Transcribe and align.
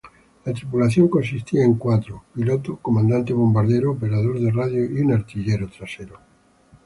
La 0.45 0.51
tripulación 0.51 1.09
consistía 1.09 1.63
en 1.63 1.75
cuatro: 1.75 2.23
piloto, 2.33 2.77
comandante-bombardero, 2.77 3.91
operador 3.91 4.39
de 4.39 4.49
radio 4.49 4.83
y 4.83 4.99
un 4.99 5.13
artillero 5.13 5.67
trasero. 5.69 6.17